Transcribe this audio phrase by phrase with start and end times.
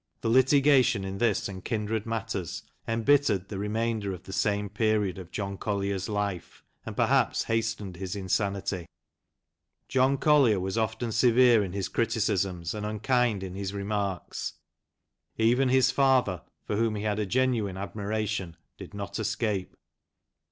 [0.21, 5.29] The litigation in this and kindred matters embittered the remainder of the sane period of
[5.29, 8.87] John Collier's life, and perhaps hastened his insanity.
[9.87, 14.53] John Collier was often severe in his criticisms, and unkind in his remarks.
[15.37, 19.75] Even his father, for whom he had a genuine admiration, did not escape.